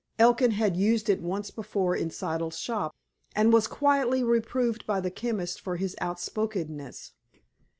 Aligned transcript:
Elkin 0.17 0.49
had 0.49 0.75
used 0.75 1.09
it 1.11 1.21
once 1.21 1.51
before 1.51 1.95
in 1.95 2.09
Siddle's 2.09 2.57
shop, 2.57 2.95
and 3.35 3.53
was 3.53 3.67
quietly 3.67 4.23
reproved 4.23 4.87
by 4.87 4.99
the 4.99 5.11
chemist 5.11 5.61
for 5.61 5.75
his 5.75 5.95
outspokenness. 6.01 7.11